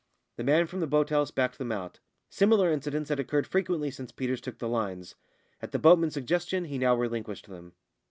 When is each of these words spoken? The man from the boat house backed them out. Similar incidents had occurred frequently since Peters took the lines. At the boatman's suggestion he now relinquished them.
The 0.37 0.43
man 0.43 0.65
from 0.65 0.79
the 0.79 0.87
boat 0.87 1.11
house 1.11 1.29
backed 1.29 1.59
them 1.59 1.71
out. 1.71 1.99
Similar 2.27 2.71
incidents 2.71 3.09
had 3.09 3.19
occurred 3.19 3.45
frequently 3.45 3.91
since 3.91 4.11
Peters 4.11 4.41
took 4.41 4.57
the 4.57 4.67
lines. 4.67 5.13
At 5.61 5.73
the 5.73 5.77
boatman's 5.77 6.15
suggestion 6.15 6.65
he 6.65 6.79
now 6.79 6.95
relinquished 6.95 7.47
them. 7.47 7.73